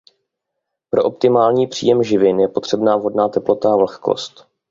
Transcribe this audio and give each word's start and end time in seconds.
Pro 0.89 1.03
optimální 1.03 1.67
příjem 1.67 2.03
živin 2.03 2.39
je 2.39 2.47
potřebná 2.47 2.97
vhodná 2.97 3.29
teplota 3.29 3.73
a 3.73 3.75
vlhkost. 3.75 4.47